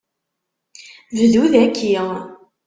Bdu 1.11 1.53
daki! 1.53 1.99